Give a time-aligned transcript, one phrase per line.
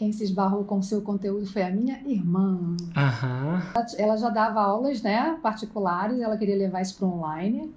[0.00, 2.74] quem se esbarrou com o seu conteúdo foi a minha irmã.
[2.96, 3.62] Aham.
[3.98, 7.70] Ela já dava aulas, né, particulares, ela queria levar isso para online.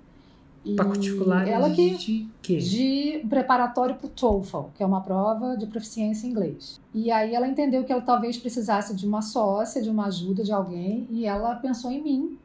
[0.63, 2.57] E Particulares ela que de quê?
[2.59, 6.79] de preparatório para o TOEFL, que é uma prova de proficiência em inglês.
[6.93, 10.53] E aí ela entendeu que ela talvez precisasse de uma sócia, de uma ajuda de
[10.53, 12.37] alguém, e ela pensou em mim.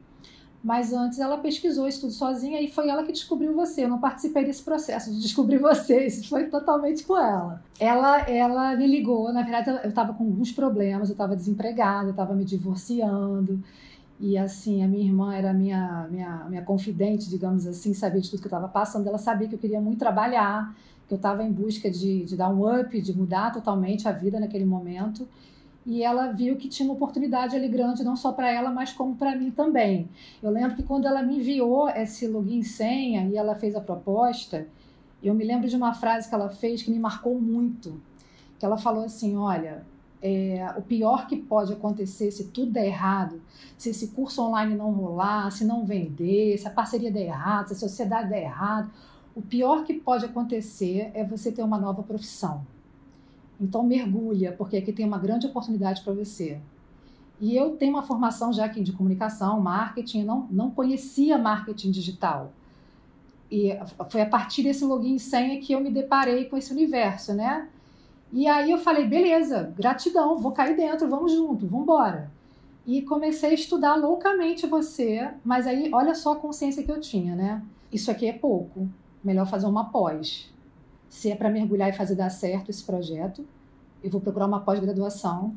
[0.61, 3.85] Mas antes ela pesquisou isso tudo sozinha e foi ela que descobriu você.
[3.85, 7.63] Eu não participei desse processo de descobrir você, isso foi totalmente com ela.
[7.79, 12.11] Ela, ela me ligou, na verdade eu estava com alguns problemas, eu estava desempregada, eu
[12.11, 13.63] estava me divorciando.
[14.19, 18.41] E assim, a minha irmã era minha, minha, minha confidente, digamos assim, sabia de tudo
[18.41, 19.07] que eu estava passando.
[19.07, 20.75] Ela sabia que eu queria muito trabalhar,
[21.07, 24.37] que eu estava em busca de, de dar um up, de mudar totalmente a vida
[24.37, 25.25] naquele momento.
[25.85, 29.15] E ela viu que tinha uma oportunidade ali grande, não só para ela, mas como
[29.15, 30.09] para mim também.
[30.41, 33.81] Eu lembro que quando ela me enviou esse login e senha e ela fez a
[33.81, 34.67] proposta,
[35.23, 38.01] eu me lembro de uma frase que ela fez que me marcou muito.
[38.57, 39.85] Que ela falou assim: Olha,
[40.21, 43.41] é, o pior que pode acontecer se tudo der errado,
[43.77, 47.73] se esse curso online não rolar, se não vender, se a parceria der errado, se
[47.73, 48.91] a sociedade der errado,
[49.35, 52.65] o pior que pode acontecer é você ter uma nova profissão.
[53.59, 56.59] Então mergulha, porque aqui tem uma grande oportunidade para você.
[57.41, 62.51] E eu tenho uma formação já aqui de comunicação, marketing, não, não conhecia marketing digital.
[63.51, 63.77] E
[64.09, 67.67] foi a partir desse login e senha que eu me deparei com esse universo, né?
[68.31, 72.29] E aí eu falei, beleza, gratidão, vou cair dentro, vamos junto, vamos embora.
[72.85, 77.35] E comecei a estudar loucamente você, mas aí olha só a consciência que eu tinha,
[77.35, 77.63] né?
[77.91, 78.87] Isso aqui é pouco,
[79.23, 80.51] melhor fazer uma pós.
[81.09, 83.45] Se é para mergulhar e fazer dar certo esse projeto,
[84.03, 85.55] eu vou procurar uma pós-graduação.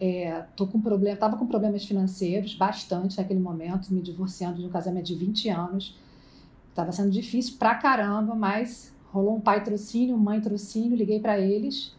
[0.00, 4.70] É, tô com problema, tava com problemas financeiros, bastante naquele momento, me divorciando de um
[4.70, 5.98] casamento de 20 anos.
[6.74, 11.94] Tava sendo difícil pra caramba, mas rolou um pai trocínio, mãe trocínio, liguei para eles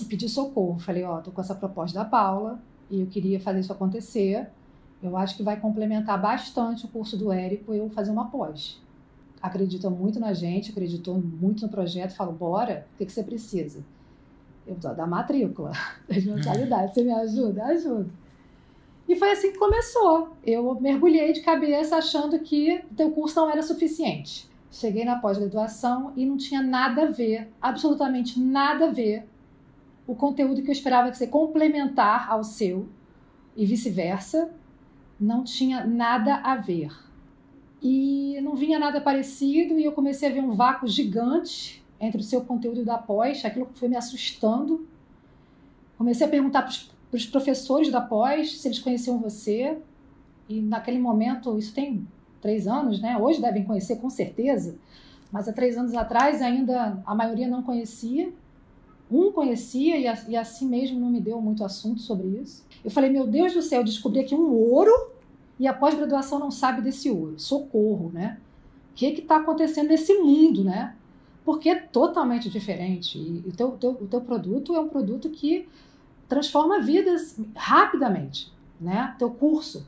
[0.00, 0.78] e pedi socorro.
[0.78, 4.48] Falei, ó, oh, tô com essa proposta da Paula e eu queria fazer isso acontecer.
[5.02, 8.80] Eu acho que vai complementar bastante o curso do Érico eu fazer uma pós.
[9.40, 13.84] Acredita muito na gente, acreditou muito no projeto, falou, bora, o que, que você precisa?
[14.66, 15.72] Eu da matrícula,
[16.08, 17.64] das mensalidades, você me ajuda?
[17.64, 18.10] Ajuda.
[19.08, 20.36] E foi assim que começou.
[20.44, 24.48] Eu mergulhei de cabeça achando que o teu curso não era suficiente.
[24.70, 29.26] Cheguei na pós-graduação e não tinha nada a ver, absolutamente nada a ver,
[30.06, 32.88] o conteúdo que eu esperava que ser complementar ao seu
[33.56, 34.50] e vice-versa,
[35.18, 36.90] não tinha nada a ver.
[37.82, 42.24] E não vinha nada parecido e eu comecei a ver um vácuo gigante entre o
[42.24, 44.86] seu conteúdo e o da pós, aquilo foi me assustando.
[45.96, 49.78] Comecei a perguntar para os professores da pós se eles conheciam você,
[50.48, 52.06] e naquele momento, isso tem
[52.40, 53.18] três anos, né?
[53.18, 54.78] Hoje devem conhecer com certeza,
[55.30, 58.32] mas há três anos atrás ainda a maioria não conhecia.
[59.10, 59.96] Um conhecia
[60.28, 62.64] e, assim mesmo não me deu muito assunto sobre isso.
[62.84, 64.92] Eu falei, meu Deus do céu, descobri aqui um ouro
[65.58, 67.38] e a pós-graduação não sabe desse ouro.
[67.38, 68.38] Socorro, né?
[68.92, 70.94] O que está acontecendo nesse mundo, né?
[71.44, 73.18] Porque é totalmente diferente.
[73.18, 75.68] E o teu, teu, o teu produto é um produto que
[76.28, 79.14] transforma vidas rapidamente, né?
[79.18, 79.86] Teu curso.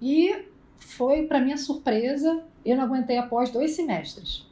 [0.00, 0.44] E
[0.78, 4.46] foi, para minha surpresa, eu não aguentei após dois semestres.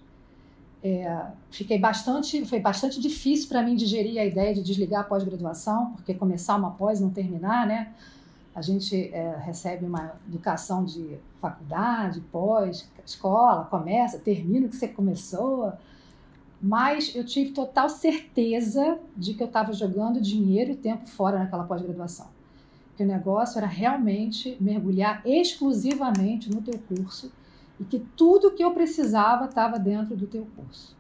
[0.82, 5.92] É, fiquei bastante, foi bastante difícil para mim digerir a ideia de desligar a pós-graduação,
[5.92, 7.92] porque começar uma pós e não terminar, né?
[8.56, 14.88] A gente é, recebe uma educação de faculdade, pós, escola, começa, termina o que você
[14.88, 15.72] começou.
[16.60, 21.64] Mas eu tive total certeza de que eu estava jogando dinheiro e tempo fora naquela
[21.64, 22.34] pós-graduação
[22.96, 27.30] que o negócio era realmente mergulhar exclusivamente no teu curso
[27.78, 30.96] e que tudo que eu precisava estava dentro do teu curso.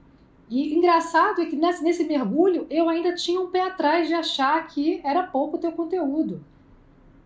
[0.48, 4.64] E engraçado é que nesse, nesse mergulho eu ainda tinha um pé atrás de achar
[4.68, 6.44] que era pouco o teu conteúdo.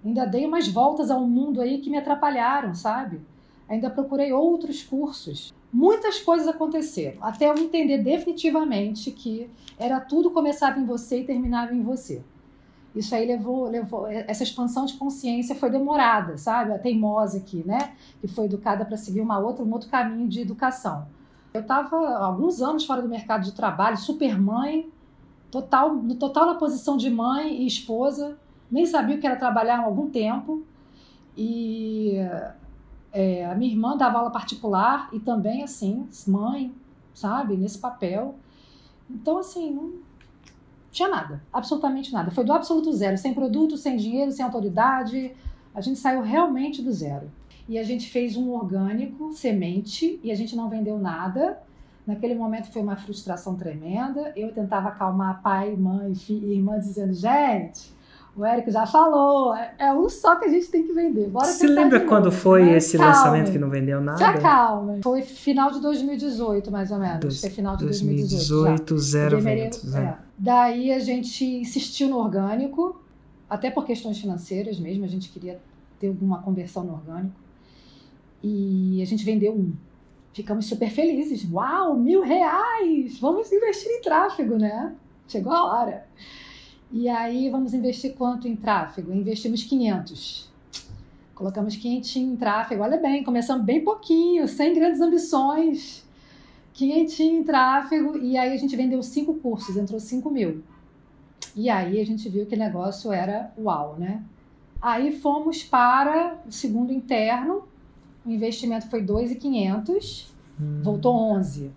[0.05, 3.21] Ainda dei umas voltas ao mundo aí que me atrapalharam, sabe?
[3.69, 5.53] Ainda procurei outros cursos.
[5.73, 11.73] Muitas coisas aconteceram, até eu entender definitivamente que era tudo começava em você e terminava
[11.73, 12.23] em você.
[12.95, 16.73] Isso aí levou, levou essa expansão de consciência foi demorada, sabe?
[16.73, 17.93] A teimosa aqui, né?
[18.21, 21.07] Que foi educada para seguir uma outra, um outro caminho de educação.
[21.55, 24.91] Eu estava alguns anos fora do mercado de trabalho, super mãe,
[25.51, 28.37] total, total na posição de mãe e esposa,
[28.71, 30.63] nem sabia o que era trabalhar há algum tempo.
[31.37, 32.17] E
[33.13, 36.73] é, a minha irmã dava aula particular e também, assim, mãe,
[37.15, 38.37] sabe, nesse papel.
[39.09, 39.95] Então, assim, não,
[40.91, 42.31] tinha nada, absolutamente nada.
[42.31, 45.35] Foi do absoluto zero, sem produto, sem dinheiro, sem autoridade.
[45.75, 47.31] A gente saiu realmente do zero.
[47.69, 51.63] E a gente fez um orgânico, semente, e a gente não vendeu nada.
[52.05, 54.33] Naquele momento foi uma frustração tremenda.
[54.35, 57.93] Eu tentava acalmar pai, mãe e irmã, dizendo: gente,
[58.37, 61.29] o Érico já falou, é, é um só que a gente tem que vender.
[61.29, 62.77] Bora Você lembra quando foi né?
[62.77, 63.13] esse Calma.
[63.13, 64.19] lançamento que não vendeu nada?
[64.19, 64.99] Já calma.
[65.03, 67.21] Foi final de 2018, mais ou menos.
[67.21, 68.95] Dois, foi final de 2018.
[68.95, 69.95] 2018, zero vendas.
[69.95, 70.17] É.
[70.39, 73.01] Daí a gente insistiu no orgânico,
[73.49, 75.61] até por questões financeiras mesmo, a gente queria
[75.99, 77.35] ter alguma conversão no orgânico.
[78.43, 79.73] E a gente vendeu um.
[80.33, 81.47] Ficamos super felizes.
[81.51, 83.19] Uau, mil reais!
[83.19, 84.95] Vamos investir em tráfego, né?
[85.27, 86.07] Chegou a hora.
[86.93, 89.13] E aí, vamos investir quanto em tráfego?
[89.13, 90.51] Investimos 500.
[91.37, 92.83] Colocamos 500 em tráfego.
[92.83, 96.05] Olha bem, começamos bem pouquinho, sem grandes ambições.
[96.73, 98.19] 500 em tráfego.
[98.19, 100.65] E aí, a gente vendeu cinco cursos, entrou 5 mil.
[101.55, 104.25] E aí, a gente viu que o negócio era uau, né?
[104.83, 107.69] Aí, fomos para o segundo interno.
[108.27, 110.35] O investimento foi 2,500.
[110.61, 110.81] Hum.
[110.83, 111.71] Voltou 11.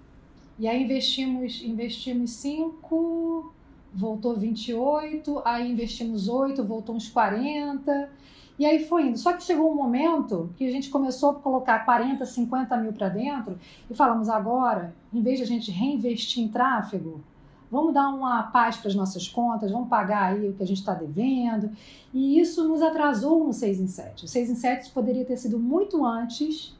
[0.58, 1.72] E aí, investimos 5...
[1.72, 3.54] Investimos cinco
[3.94, 8.10] voltou 28, aí investimos 8, voltou uns 40,
[8.58, 9.18] e aí foi indo.
[9.18, 13.10] Só que chegou um momento que a gente começou a colocar 40, 50 mil para
[13.10, 13.58] dentro
[13.90, 17.22] e falamos agora, em vez de a gente reinvestir em tráfego,
[17.72, 20.80] vamos dar uma paz para as nossas contas, vamos pagar aí o que a gente
[20.80, 21.72] está devendo.
[22.14, 24.26] E isso nos atrasou no 6 em 7.
[24.26, 26.78] O 6 em 7 poderia ter sido muito antes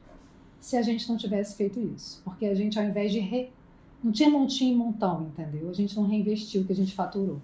[0.60, 2.22] se a gente não tivesse feito isso.
[2.24, 3.50] Porque a gente, ao invés de re
[4.04, 5.70] não tinha montinho e montão, entendeu?
[5.70, 7.40] A gente não reinvestiu o que a gente faturou.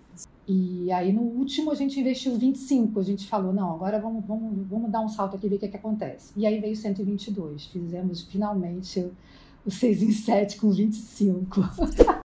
[0.47, 4.67] E aí no último a gente investiu 25, a gente falou, não, agora vamos, vamos,
[4.69, 6.33] vamos dar um salto aqui e ver o que, é que acontece.
[6.37, 9.11] E aí veio 122, fizemos finalmente
[9.65, 11.61] o 6 em 7 com 25.